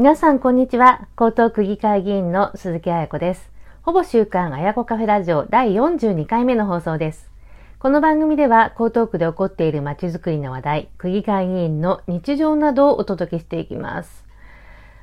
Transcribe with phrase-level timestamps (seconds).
[0.00, 1.08] 皆さん、こんにちは。
[1.20, 3.50] 江東区議会議員の鈴木彩子です。
[3.82, 7.30] ほぼ週刊彩子カフェラジオ第42回目の放送です。
[7.78, 14.24] この番組では、江東区で起こっている街づくりの話題、区議会議員の日常などをお届けしていきます。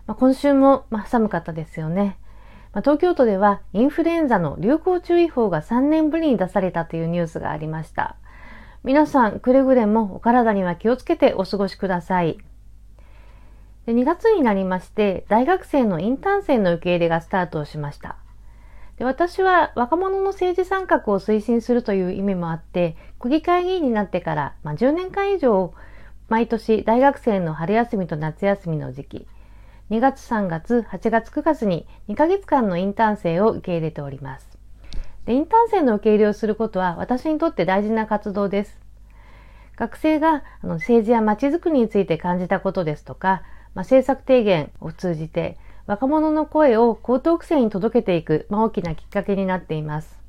[0.08, 2.18] まあ、今週も、まあ、寒かったですよね。
[2.74, 8.16] まあ、東京都ではインフルエンザの流行注意報が3年ぶりに出されたというニュースがありました。
[8.84, 12.40] 皆さん、くれぐれもお体には気をつけてお過ごしください。
[13.88, 18.18] で2月になりまして、大学生のインターン生の受け入れがスタートしました。
[18.98, 25.74] で私は若者の政治参画を推進するという意味もあって、区議会議員になってから、まあ、10年間以上、
[26.28, 29.28] 毎年大学生の春休みと夏休みの時期、
[29.90, 34.50] 2月3月、8月9月に2ヶ月間のインターン生を受け入れております。
[35.26, 38.82] でインターン生の受け入れをすることは私にとって大事な活動です。
[39.78, 50.20] 学生があの政治や街づくりについて感じたことですとか、まあ、政策提言を通じて若者の声を江東区政に届けていく、まあ、大きなきっかけになっています。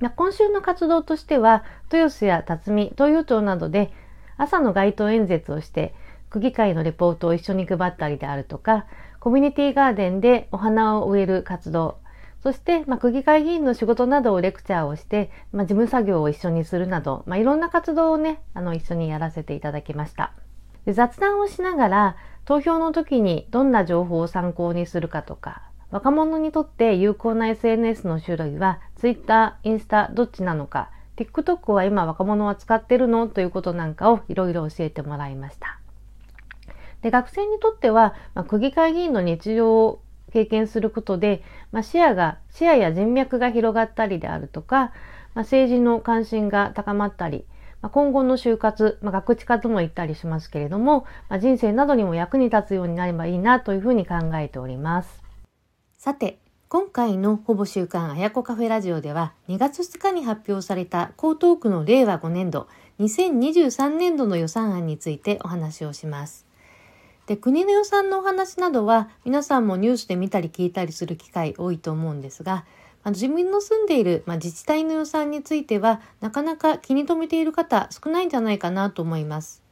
[0.00, 3.92] まあ、今週の活動としては、豊洲や辰巳、東洋町などで
[4.38, 5.94] 朝の街頭演説をして、
[6.30, 8.86] 区議会のレポートを一緒に配ったりであるとか、
[9.18, 11.98] コミュニティガーデンでお花を植える活動、
[12.42, 20.32] そして、まあ、区議会議員の仕事などをレクチャーをして、まあ、事務作業を一緒にするなど、まあ、いろんな活動をね、あの、一緒にやらせていただきました。
[20.86, 33.28] で雑談をしながら、投票の時にどんな情報を参考にするかとか、若者にとって有効な SNS の種類は Twitter、インスタどっちなのか、TikTok は今若者は使ってるの？
[33.28, 35.78] ということなんかをいろいろ教えてもらいました。
[37.02, 40.02] で学生にとっては、まあ、区議会議員の日常を
[40.32, 44.92] 経験することで、まあ、視野が視野や人脈が広がったりであるとか、
[45.34, 47.44] まあ、政治の関心が高まったり、
[47.82, 55.22] まあ、今後の就活、まあ、学知化とも言ったりしますけれども、まあ、人生などにも役に立つようになればいいなというふうに考えております。
[55.96, 56.38] さて、
[56.68, 62.68] 今回のほぼ週刊あやこカフェラジオでは2月2日に発表された江東区の令和5年度
[63.00, 66.46] 2023年度の予算案についてお話をします。
[67.26, 72.64] で国の予算のお話などは皆さんもニュースで見たり聞いたりする機会多いと思うんですが
[73.02, 79.62] あの自分の住んでいる、まあ、自治体の予算についてはなかなか気に留めている方少ないんじゃないかなと思います。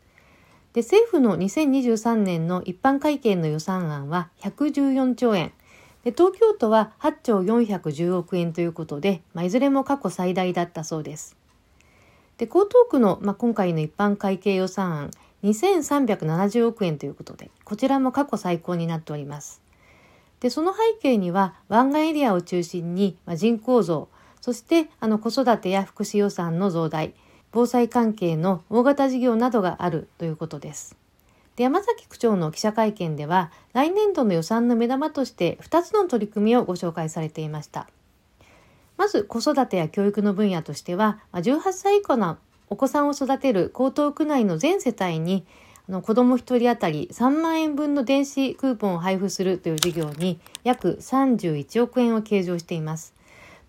[0.72, 5.52] で政府の2023年の一般会計の予算案は114兆円
[6.04, 11.36] で東京都は8兆410億円ということで、まあ、いずれも過去最大だったそうです。
[12.38, 15.10] で江東区の、まあ、今回の一般会計予算案
[15.42, 19.67] 2370億円ということでこちらも過去最高になっております。
[20.40, 24.08] でその背景には湾岸エリアを中心に人口増
[24.40, 27.14] そしてあの子育てや福祉予算の増大
[27.50, 30.96] 防災関係の大型事業などがあるということです。
[31.56, 37.88] で山崎区長の記者会見では来年度の予算の目玉として2つの取り組みをご紹介されていました。
[38.96, 42.36] まず子育てや教育の分野としては18歳以下の
[42.70, 45.46] お子さんを育てる江東区内の全世帯に
[45.88, 53.14] の子供1人当たり3万円分の電子クーポンを配布するという事業に約31億円を計上しています。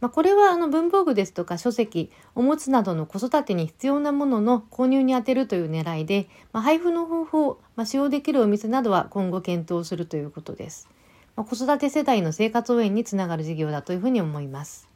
[0.02, 10.88] まあ、これはあの文房具ですとか書籍、おむつなどの子育てに必要なものの購入に充てるという狙いで、まあ、配布の方法、まあ、使用できるお店などは今後検討するということです。
[11.36, 14.90] ま子育て世代の生活応援につながる事業だというふうに思います。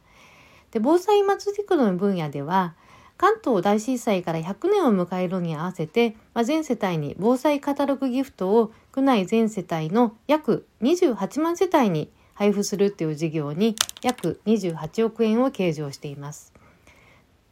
[0.70, 2.74] で防災祭り区の分野では、
[3.16, 16.52] 関東大震災から100年を迎えるに合わせて、まあ、全世帯に防災カタログギフトを区内全世帯の約28万世帯に配布するという事業に約28億円を計上しています。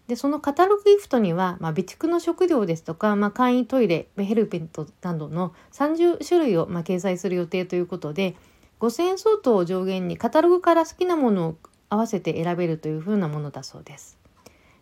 [0.09, 8.35] でそのカタログギフトには、まあ、備蓄の食料ですとか、まあ、簡易トイレヘルペントなどの30種類を、まあ、掲載する予定ということで
[8.81, 11.57] 5,000円相当を上限にカタログから好きなものを
[11.89, 14.22] 合わせて選べるというふうなものだそうです。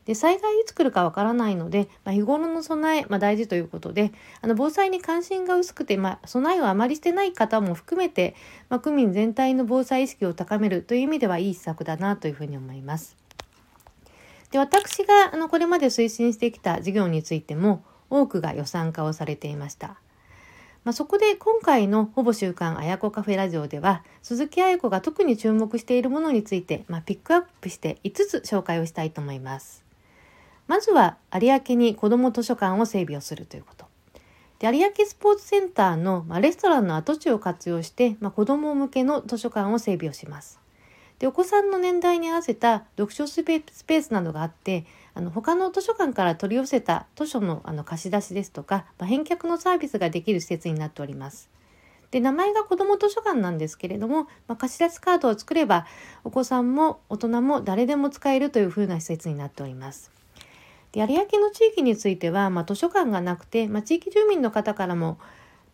[0.06, 8.34] で災害いつ来るかわからないので、まあ、日頃の備え、まあ、大事ということであの防災に関心が薄くて、まあ、備えをあまりしてない方も含めて、
[8.68, 13.16] まあ、区民全体の防災意識を高めるという意味ではいい施策だなというふうに思います。
[14.50, 20.00] で私があのこれまで推進してきた事業についても多くが予算化をされていました。
[20.82, 29.89] まあ、そこで今回のほぼ週刊あやこカフェラジオでは鈴木彩子が特に注目しているものについて、まあ、ピックアップして5つ紹介をしたいと思います。
[30.70, 33.86] まずは有明に子ども図書館を整備をするということ。
[34.60, 40.60] で有明スポーツセンターの、まあ、レストランの跡地を活用して、まあ、子ども向けの図書館を整備をします。
[41.18, 51.50] でお子さんの年代に合わせた読書スペースなどがあってあの他の図書館から取り寄せた図書のあの貸し出しですとか、まあ、返却のサービスができる施設になっております。
[52.12, 55.84] で名前が子ども図書館なんですけれども、まあ、貸し出しカードを作れば
[56.22, 60.19] お子さんも大人も誰でも使えるというふうな施設になっております。
[60.94, 65.18] 有明の地域については、まあ、図書館がなくて、まあ、地域住民の方からも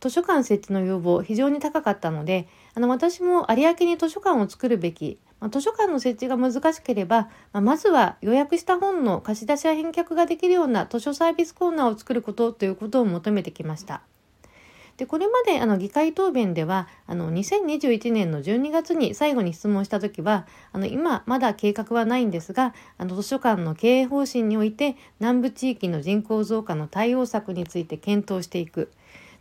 [0.00, 14.02] 図書館設置の要望非常に高かったのであの私も有明に図書館を作るべき、まあ、図書館の設置が難しければ、まあ、まずは予約した本の貸し出しや返却ができるような図書サービスコーナーを作ることということを求めてきました。
[14.96, 28.90] でこれまであの議会答弁ではあの2021年の12月に最後に質問した時はあの今まだ計画はないんですがあの図書館の経営方針において南部地域の人口増加の対応策について検討していく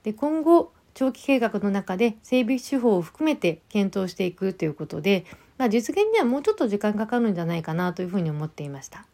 [0.03, 5.25] で今後長期計画の中で整備手法を含めて検討していくということで、
[5.57, 9.05] まあ、実現にはもうちょっと時間かかるんじゃないかなというふうに思っていました。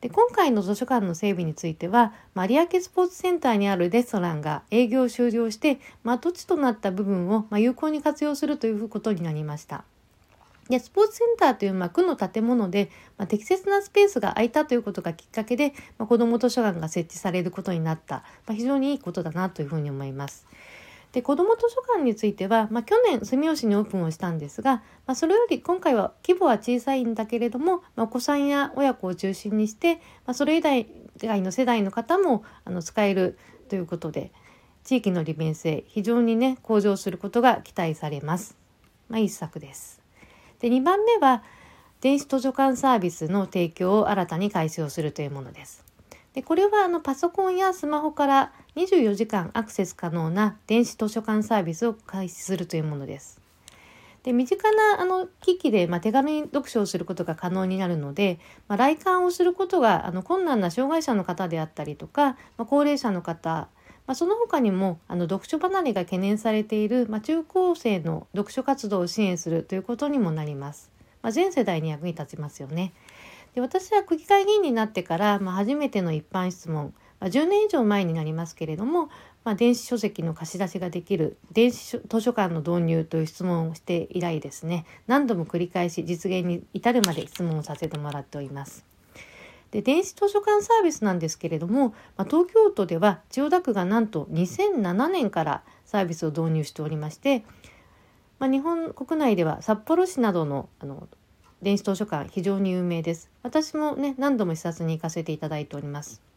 [0.00, 9.84] で今回の図書館の整備については有明スポーツセンターにあるレストランが営業終了して、まあ、土地となった部分をま有効に活用するということになりました。
[10.70, 20.46] でスポーツセンターという、ま、区の建物で、まあ、適切なスペースが空いたということがきっかけで、まあ、子ども図書館が設置されることになった、まあ、非常にいいことだなというふうに思います。
[21.12, 24.76] で子ども図書館については、まあ、去年住吉にオープンをしたんですが、
[25.06, 30.86] まあ、それより今回は規模は小さいんだけれども、まあ、お子さんや親子を中心にして、まあ、それ以外
[31.42, 34.32] の世代の方もあの使えるということで
[34.84, 38.56] 地域の利便性非常にね向上することが期待されます。
[39.08, 40.00] まあ、一作です。
[40.60, 41.42] で2番目は
[42.00, 45.84] 電子図書館サービスの提供を新たに開始をするというものです。
[46.34, 53.40] でこれはあのパソコンやスマホから24時間アクセス可能な電子図書館サービスを開始するというものです。
[54.22, 58.38] で身近なあの機器で、まあ、手紙読書をすることが可能になるので、
[58.68, 63.68] まあ、来館をすることがあの困難な障害者の方であったりとか、まあ、高齢者の方、
[64.06, 70.90] まあ、その他にもあの読書離れが懸念されている、まあ、中高生の読書活動を支援するということにもなります。
[71.22, 72.92] まあ、全世代に役に立ちますよね。
[73.54, 79.10] で私は区議会議員になってから、まあ、初めての一般質問、まあ、10年以上前になりますけれども、
[79.44, 88.84] まあ、電子書籍の貸し出しができる電子図書館の導入という質問をして以来ですね何度も繰り返し実現に至るまで質問をさせてもらっております。
[89.70, 97.44] で電子図書館サービスなんですけれども、まあ、東京都では千代田区がなんと2007年からサービスを導入しておりまして、
[98.40, 101.06] まあ、日本国内では札幌市などのあの
[101.62, 103.30] 電子図書館非常に有名です。
[103.42, 106.29] 私もね何度も視察に行かせていただいております。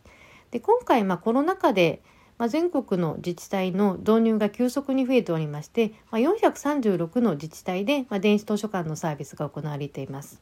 [0.53, 2.01] で今回まあコロナ禍で
[2.37, 10.41] まあ、全国の自治体の導入が急速に増えておりまして、まあ、436の自治体で、まあ、電子図書館のサービスが行われています。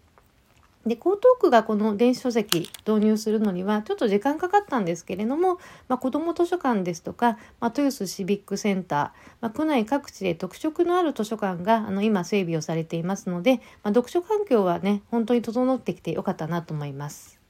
[0.85, 17.40] で江東区がこの電子書籍導入するのにはちょっと時間かかったんですけれども、まあ、子ども図書館ですとか、まあ、豊洲シビックセンター、まあ、区内各地で特色のある図書館があの今整備をされていますので、まあ、読書環境はね本当に整ってきてよかったなと思います。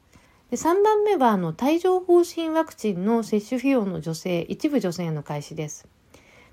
[0.51, 5.87] で3番目はあの帯状疱疹ワクチンの接種費用の助成一部助成の開始です。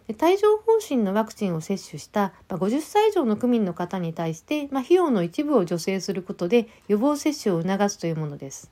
[0.06, 8.70] で帯状疱疹のワクチンを接種した50歳以上の区民の方に対して、まあ、費用の一部を助成することで予防接種を促すというものです。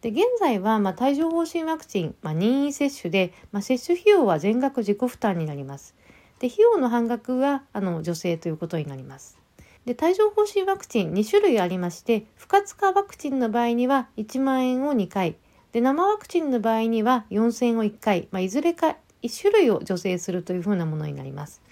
[0.00, 5.94] で現在は、まあ、帯状疱疹ワクチン、まあ、任意接種で、まあ、接種費用は全額自己負担になります。
[6.40, 9.39] で費用の半額はあの助成ということになります。
[9.86, 15.36] で帯状疱疹ワクチン2種類ありまして不活化ワクチンの場合には1万円を2回
[15.72, 21.62] で生ワクチンの場合には4000円を1回、まあ、いずれか1種類を助成するというふうなものになります。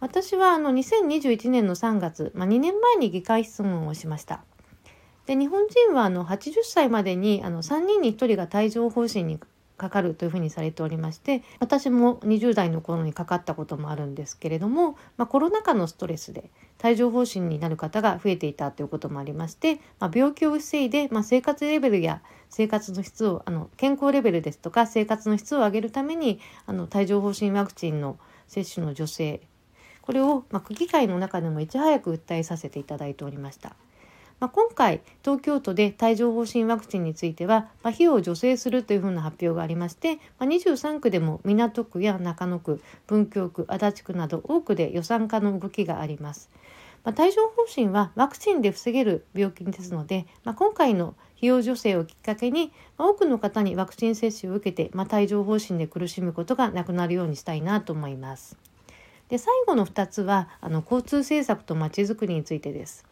[0.00, 4.42] 私はあの2021年の3月、まあ、2年前に議会質問をしました。
[5.26, 9.38] で日本人はあの80歳までにあの3人に1人が帯状疱疹に
[9.80, 16.50] かかるというふうにされておりまして私も20代の頃にかかったこともあるんですけれども、まあ、コロナ禍のストレスで
[16.84, 22.20] 帯状疱疹になる方が増えていたということもありまして、まあ、病気を防いで、まあ、生活レベルや
[22.50, 28.18] 生活の質をあの健康レベルですとか生活の質を上げるためにあの帯状疱疹ワクチンの
[28.48, 29.40] 接種の助成
[30.02, 33.76] これを、まあ、区議会の中でもいち早く訴えさせていただいておりました。
[34.40, 46.50] まあ、今回東京都で帯状疱疹ワクチンについては、まあ、費用を助成するというふうな発表がありまして、まあ、23区でも港区や中野区文京区足立区など多くで予算化の動きがあります。
[47.04, 58.56] まあ、帯状疱疹はワクチンで防げる病気ですので、まあ、今回の費用助成をきっかけに、まあ、多くの方にワクチン接種を受けて、まあ、帯状疱疹で苦しむことがなくなるようにしたいなと思います。
[59.28, 63.09] で最後の2つはあの交通政策とまちづくりについてです。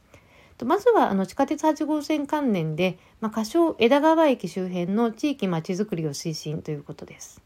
[0.65, 7.41] まずはあの地下鉄8号線関連で、まあ、仮称枝川駅周辺の地域まちづくりを推進ということです。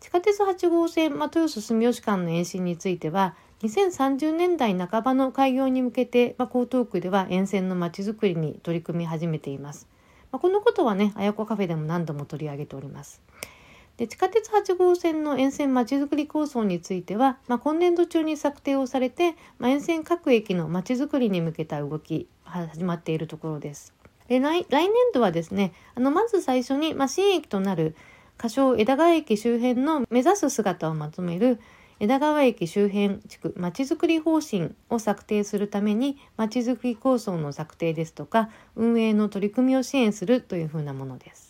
[0.00, 9.88] 地下鉄8号線、まあ、豊洲住吉間の延伸については、2030年代半ばの開業に向けて、まあ、江東区では沿線のまちづくりに取り組み始めています。
[10.30, 13.22] まあ、このことはね、あやこカフェでも何度も取り上げております。
[13.96, 23.94] で地下鉄8号線の沿線まちづくり構想については、まあ、今年度中に策定をされて、まあ、沿線各駅のまちづくりに向けた動き始まっているところです。
[24.28, 27.94] で来年度はですねあのまず最初に、まあ、新駅となる
[28.36, 31.60] 仮称枝川駅周辺の目指す姿をまとめる
[31.98, 41.45] 枝川駅周辺地区まちづくり方針を策定するためにまちづくり構想の策定ですとか運営の取り組みを支援するというふうなものです。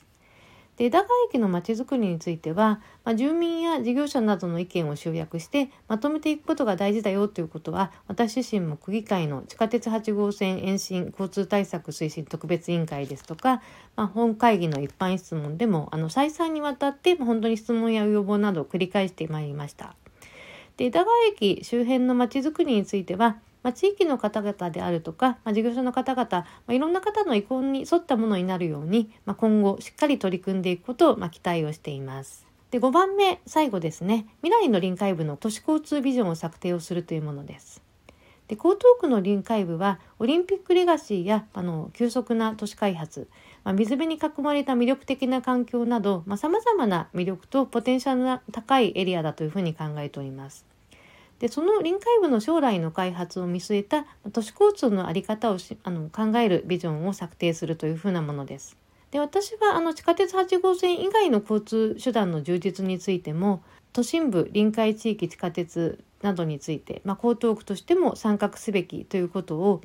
[0.76, 13.62] で枝川駅のまちづくりについては、まあ、住民や事業者などの意見を集約してまとめていくことが大事だよということは私自身も区議会の地下鉄8号線延伸交通対策推進特別委員会ですとか、
[13.96, 19.94] まあ、本会議の一般質問でもあの再三にわたって本当に質問や要望などを繰り返してまいりました。
[20.76, 32.46] で枝川駅周辺のまちづくりについてはまあ、地域の方々であるとか、まあ、事業所の方々、まあ、いろんな方の意向に沿ったものになるように、まあ、今後しっかり取り組んでいくことを、まあ、期待をしています。
[32.70, 37.82] で5番目最後ですね未来の臨海部の都市交通ビジョンを策定をするというものです。
[38.46, 43.26] で江東区の臨海部はオリンピックレガシーやあの急速な都市開発、
[43.64, 50.75] まあ、水辺に囲まれた魅力的な環境などさまざ、まな魅力とポテンシャルの高いエリアだというふうに考えております。
[51.38, 58.76] でその臨海部の将来の開発を見据えた都市交通の在り方をあの考えるビジョンを策定するというふうなものです。
[59.10, 63.62] で私はあの地下鉄8号線以外の交通手段の充実についても
[63.92, 69.80] 都心部臨海地域地下鉄などについて、まあ、江東区としても参画すべきということを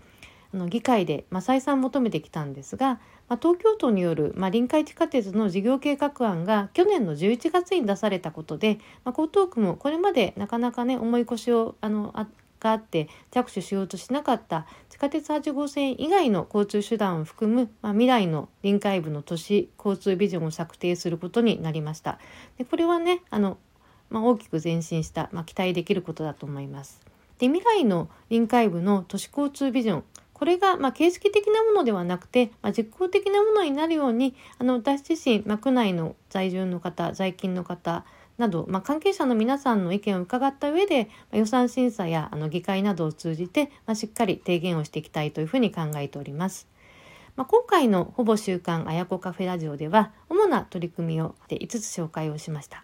[0.54, 12.28] あの議会で、まあ、再三求めてきたんですが、まあ、東京都による、まあ、臨海地下鉄の事業計画案が去年の11月に出されたことで、まあ、江東区もこれまでなかなかね重い腰をあのあ
[12.62, 22.20] があって着手しようとしなかった地下鉄8号線以外の交通手段を含む、まあ、未来の臨海部の都市交通ビジョンを策定することになりました。
[22.58, 23.58] でこれはねあの、
[24.10, 27.02] まあ、大きく前進した、まあ、期待できることだと思います。
[27.40, 30.04] で未来の臨海部の都市交通ビジョン
[30.42, 38.06] これが、まあ、形式的なものではなくて、まあ、実効的なものになるようにあの私自身、まあ、区内の在住の方在勤の方
[38.40, 46.68] など、まあ、関係者の皆さんの意見を伺った上で、まあ、予算審査やあの議会などを通じて、まあ、しっかり提言をしていきたいというふうに考えております。
[47.36, 52.84] まあ、今回のほぼ週刊あやこカフェラジオでは主な取り組みを5つ紹介をしました。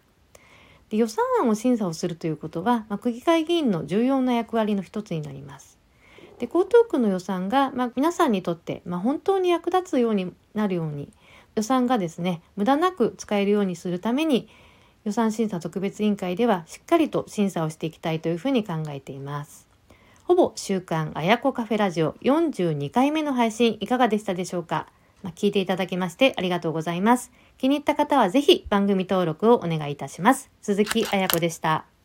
[0.90, 5.76] で予算案を審査をするということは、まあ、区議会議員の重要な役割の一つになります。
[6.39, 11.10] で江東区の予算が、まあ、皆さんにとって、まあ、本当に役立つようになるように
[11.56, 14.48] 予算がですね無駄なく使えるようにするために
[15.03, 19.67] 予算審査特別委員会ではしっかりと審査をしていきたいというふうに考えています。
[20.25, 24.88] ほぼ週刊あやこカフェラジオ42回目の配信いかがでしたでしょうか、
[25.24, 27.32] まあ、聞いていただきましてありがとうございます。
[27.58, 30.51] 気に入った方はぜひ番組登録をお願いいたします。
[30.62, 31.97] 鈴木あやこでした。